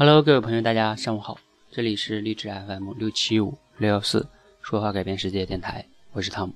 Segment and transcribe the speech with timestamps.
[0.00, 1.36] Hello，各位朋友，大家上午好，
[1.72, 4.24] 这里是励志 FM 六七五六幺四
[4.62, 6.54] 说话改变世界电台，我是汤姆。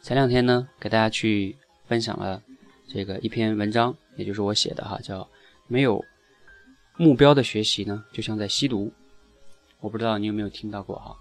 [0.00, 1.56] 前两天呢，给大家去
[1.88, 2.40] 分享了
[2.86, 5.28] 这个一篇文章，也就是我写的哈，叫
[5.66, 6.04] 没有
[6.96, 8.92] 目标的学习呢，就像在吸毒。
[9.80, 11.16] 我不知道你有没有听到过哈。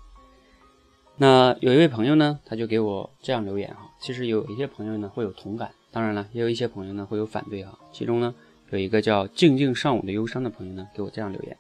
[1.18, 3.89] 那有一位朋友呢，他就给我这样留言哈。
[4.00, 7.76] 其实有一些朋友呢会有同感，当然了，也有一些朋友呢会有反对哈。
[7.92, 8.36] 其中呢。
[8.76, 11.57] 有一个叫“静静上午的忧伤”的朋友呢，给我这样留言。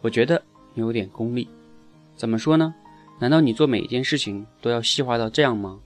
[0.00, 0.42] 我觉得
[0.74, 1.48] 你有点功利，
[2.16, 2.74] 怎么说呢？
[3.20, 5.78] 难道你做每一件事情都要细化到这样吗？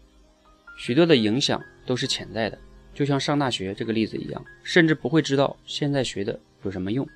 [0.78, 2.58] 许多的影响都是潜在的，
[2.94, 7.06] 就像上大学这个例子一样，甚至不会知道现在学的有什么用，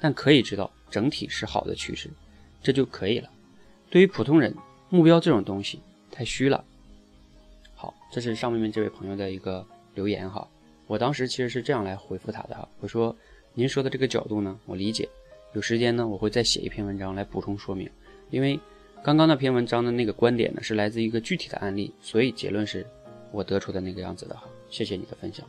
[0.00, 2.10] 但可以知道整体是好的趋势，
[2.64, 3.30] 这就可以了。
[3.90, 4.52] 对于普通人，
[4.90, 6.64] 目标这种东西太虚了。
[7.76, 10.48] 好，这是上面这位朋友的一个留言哈。
[10.86, 13.14] 我当时其实是这样来回复他的哈我说
[13.54, 15.08] ：“您说的这个角度呢，我理解。
[15.54, 17.88] 有时间呢，我会再写一篇文章来补充说明。
[18.30, 18.58] 因为
[19.02, 22.86] 刚刚那篇文章的那个观点呢，是来自一个具体的案例，所以结论是
[23.32, 24.44] 我得出的那个样子的哈。
[24.68, 25.46] 谢谢你的分享。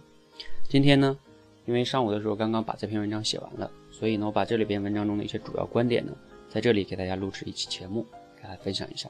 [0.70, 1.18] 今天呢，
[1.66, 6.14] 因为上午的时候刚刚把这篇文章写完了，所以呢，我把这里边文章中的一些主要观点呢，
[6.50, 8.06] 在这里给大家录制一期节目，
[8.36, 9.10] 给大家分享一下。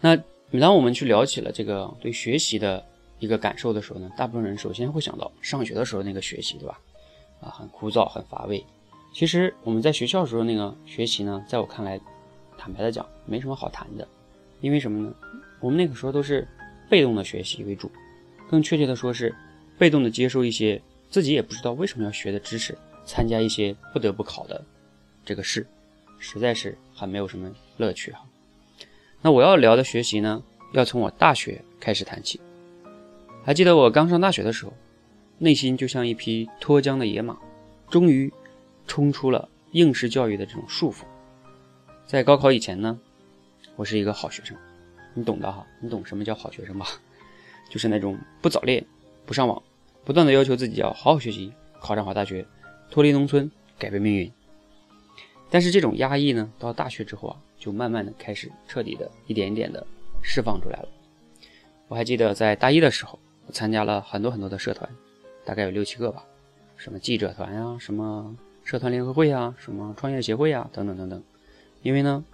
[0.00, 0.16] 那
[0.50, 2.84] 每当我们去聊起了这个对学习的，
[3.18, 6.80] 一个感受的时候呢，大部分人首先会想到上学的时候那个学习，对吧？
[7.40, 8.64] 啊，很枯燥，很乏味。
[9.12, 12.00] 其实我们在学校时候那个学习呢，在我看来，
[12.56, 14.06] 坦白的讲，没什么好谈的。
[14.60, 15.14] 因为什么呢？
[15.60, 16.46] 我们那个时候都是
[16.88, 17.90] 被动的学习为主，
[18.50, 19.34] 更确切的说是
[19.78, 20.80] 被动的接受一些
[21.10, 24.64] 自己也不知道为什么要学的知识，参加一些不得不考的
[25.24, 25.66] 这个试，
[26.18, 28.24] 实在是很没有什么乐趣哈。
[29.22, 32.40] 那我要聊的学习呢，要从我大学开始谈起。
[33.48, 34.74] 还记得我刚上大学的时候，
[35.38, 37.34] 内心就像一匹脱缰的野马，
[37.88, 38.30] 终于
[38.86, 41.04] 冲出了应试教育的这种束缚。
[42.04, 43.00] 在高考以前呢，
[43.74, 44.54] 我是一个好学生，
[45.14, 46.86] 你懂的哈，你懂什么叫好学生吧？
[47.72, 48.84] 就是那种不早恋、
[49.24, 49.62] 不上网，
[50.04, 52.46] 不断的要求自己要好好学习，考上好大学，
[52.90, 54.30] 脱离农村，改变命运。
[55.48, 59.86] 但是这种压抑呢，到大学之后啊，就慢慢的开始彻底的一点一点的
[60.20, 60.88] 释放出来了。
[61.88, 63.18] 我还记得在大一的时候。
[63.52, 64.88] 参加了很多很多的社团，
[65.44, 66.24] 大概有六七个吧，
[66.76, 71.22] 什么记者团呀，什么社团联合会呀，什么创业协会呀，等等等等。
[71.82, 72.24] 因为呢，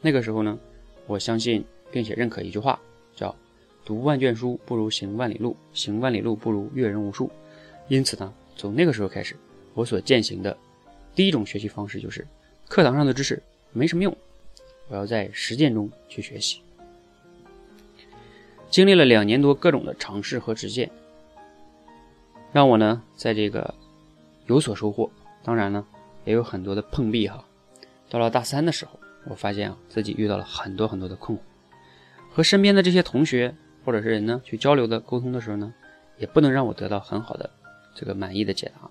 [0.00, 0.58] 那个时候呢，
[1.06, 2.80] 我相信并且认可一句话，
[3.14, 3.34] 叫
[3.84, 7.30] “读万卷书不如行万里路，行万里路不如阅人无数”。
[7.88, 9.36] 因此呢，从那个时候开始，
[9.74, 10.56] 我所践行的
[11.14, 12.26] 第一种学习方式就是，
[12.68, 13.42] 课堂上的知识
[13.72, 14.16] 没什么用，
[14.88, 16.60] 我要在实践中去学习。
[18.74, 20.90] 经历了两年多各种的尝试和实践，
[22.50, 23.72] 让我呢在这个
[24.46, 25.08] 有所收获。
[25.44, 25.86] 当然呢，
[26.24, 27.44] 也有很多的碰壁哈。
[28.10, 31.40] 到了大三的时候，我发现啊自己遇到了很多很多的困惑，
[32.32, 33.54] 和身边的这些同学
[33.84, 35.72] 或者是人呢去交流的沟通的时候呢，
[36.18, 37.48] 也不能让我得到很好的
[37.94, 38.90] 这个满意的解答。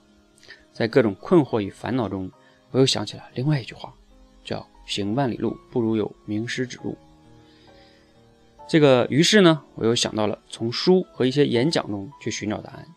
[0.71, 2.31] 在各种困惑与烦恼中，
[2.71, 3.93] 我又想起了另外一句话，
[4.45, 6.97] 叫“行万里路不如有名师指路”。
[8.65, 12.87] 这个，于是呢，我又想到了从书和一些演讲中去寻找答案，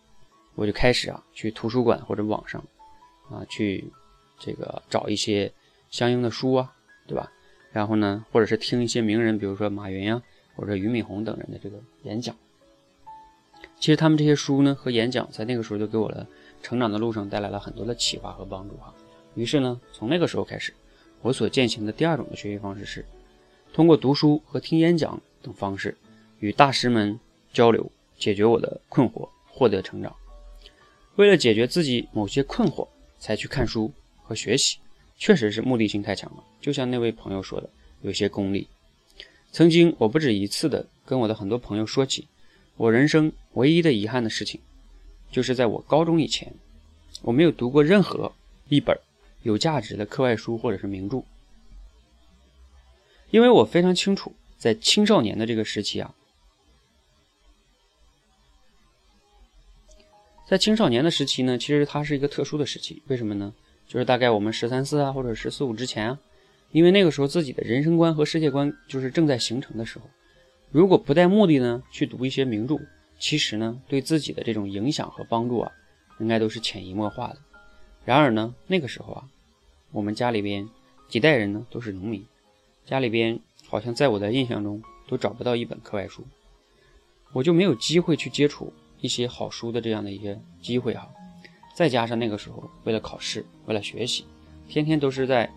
[0.55, 2.65] 我就开始啊，去图书馆或者网上，
[3.29, 3.85] 啊，去
[4.39, 5.53] 这个找一些
[5.91, 6.73] 相应的书啊，
[7.07, 7.31] 对吧？
[7.73, 10.23] 然后呢，或者是听一些名人，比如说马云呀，
[10.55, 12.35] 或者俞敏洪等人的这个演讲。
[13.79, 16.27] 其实他们这些书呢和演讲，在那个时候就给我的
[16.63, 18.95] 成长的路上带来了很多的启发和帮助哈。
[19.35, 20.73] 于是呢，从那个时候开始，
[21.21, 23.05] 我所践行的第二种的学习方式是
[23.75, 25.21] 通过读书和听演讲。
[25.47, 25.97] 等方式
[26.41, 27.19] 与大师们
[27.53, 30.15] 交流，解决我的困惑，获得成长。
[31.15, 32.89] 为了解决自己某些困惑，
[33.21, 33.93] 才去看书
[34.25, 34.79] 和学习，
[35.17, 36.43] 确实是目的性太强了。
[36.61, 37.71] 就像那位朋友说的，
[38.03, 38.67] 有些功利。
[39.53, 42.27] 曾经我不止一次的跟我的很多朋友说起，
[42.77, 44.61] 我人生唯一的遗憾的事情，
[45.31, 46.53] 就是在我高中以前，
[47.23, 48.33] 我没有读过任何
[48.69, 48.99] 一本
[49.45, 51.23] 有价值的课外书或者是名著，
[53.31, 54.35] 因为我非常清楚。
[54.59, 56.15] 在青少年的这个时期啊，
[60.49, 63.03] 在青少年的时期呢，其实它是一个特殊的时期。
[63.07, 63.53] 为什么呢？
[63.87, 66.19] 就是大概我们十三四啊，或者十四五之前啊，
[66.73, 70.07] 因为那个时候自己的人生观和世界观就是正在形成的时候。
[70.71, 72.81] 如果不带目的呢，去读一些名著，
[73.19, 75.71] 其实呢，对自己的这种影响和帮助啊，
[76.19, 77.39] 应该都是潜移默化的。
[78.05, 79.29] 然而呢，那个时候啊，
[79.93, 80.69] 我们家里边
[81.09, 82.27] 几代人呢都是农民，
[82.87, 83.39] 家里边。
[83.69, 86.25] 好像在我的印象中都找不到一本课外书，
[87.33, 91.11] 我就没有机会去接触一些好书的这样的一些机会哈。
[91.75, 94.25] 再加上那个时候为了考试，为了学习，
[94.69, 95.51] 天天都是在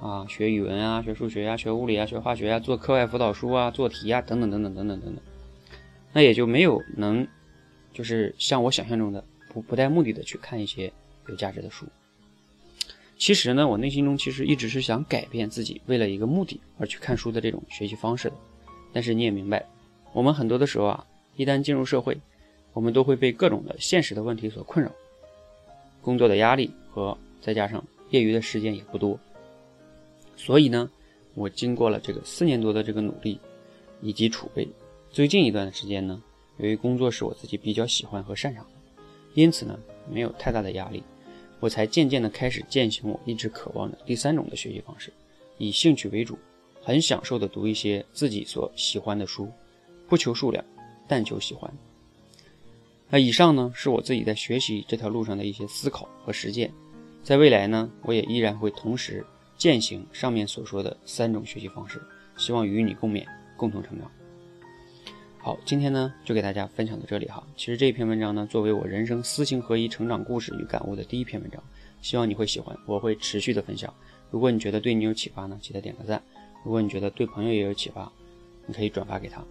[0.00, 5.22] 啊学语文啊、学数学啊、学物理啊、学化学啊、做课外辅导书啊、做题啊等等等等等等等等，
[6.14, 7.28] 那也就没有能
[7.92, 9.22] 就是像我想象中的
[9.52, 10.90] 不不带目的的去看一些
[11.28, 11.84] 有价值的书。
[13.20, 18.34] 其实呢，我内心中其实一直是想改变自己为了一个目的而去看书的这种学习方式的。
[18.94, 19.62] 但是你也明白，
[20.14, 21.06] 我们很多的时候啊，
[21.36, 22.18] 一旦进入社会，
[22.72, 24.90] 我们都会被各种的现实的问题所困扰，
[26.00, 29.20] 工作的压力和再加上业余的时间也不多。
[30.34, 30.90] 所以呢，
[31.34, 33.38] 我经过了这个四年多的这个努力
[34.00, 34.66] 以及储备，
[35.10, 36.22] 最近一段的时间呢，
[36.56, 38.70] 由于工作是我自己比较喜欢和擅长的，
[39.34, 39.78] 因此呢，
[40.10, 41.02] 没有太大的压力。
[41.60, 45.12] 我才渐渐的开始践行我一直渴望的第三种的学习方式，
[45.58, 46.38] 以兴趣为主，
[46.82, 49.48] 很享受的读一些自己所喜欢的书，
[50.08, 50.64] 不求数量，
[51.06, 51.70] 但求喜欢。
[53.10, 56.72] 那以上呢是我自己在学习这条路上的一些思考和实践，
[57.22, 59.24] 在未来呢，我也依然会同时
[59.58, 62.00] 践行上面所说的三种学习方式，
[62.36, 63.26] 希望与你共勉，
[63.56, 64.10] 共同成长。
[65.42, 67.42] 好，今天呢就给大家分享到这里哈。
[67.56, 71.62] 其实这篇文章呢，作为我人生思行合一成长故事与感悟的第一篇文章，
[72.02, 73.92] 希望你会喜欢，我会持续的分享。
[74.30, 76.20] 如果你觉得对你有启发呢，记得点个赞；
[76.62, 78.12] 如果你觉得对朋友也有启发，
[78.66, 79.42] 你可以转发给他。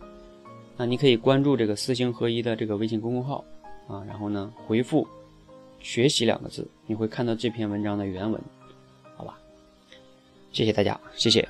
[0.77, 3.43] 那你可以关注这个思行合一的这个微信公众号
[3.87, 5.07] 啊，然后呢回复
[5.81, 8.39] “学习”两个字，你会看到这篇文章的原文，
[9.17, 9.39] 好吧？
[10.51, 11.49] 谢谢大家，谢谢。